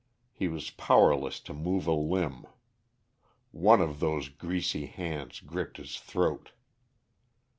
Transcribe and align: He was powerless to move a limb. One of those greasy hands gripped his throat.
He 0.33 0.47
was 0.47 0.71
powerless 0.71 1.39
to 1.41 1.53
move 1.53 1.85
a 1.85 1.91
limb. 1.91 2.47
One 3.51 3.81
of 3.81 3.99
those 3.99 4.29
greasy 4.29 4.87
hands 4.87 5.39
gripped 5.41 5.77
his 5.77 5.95
throat. 5.99 6.53